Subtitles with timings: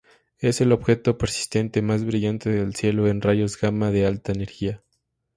[0.39, 4.81] Es el objeto persistente más brillante del cielo en rayos gamma de alta energía.